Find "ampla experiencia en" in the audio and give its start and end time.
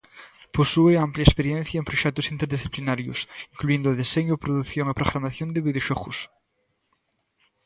0.97-1.87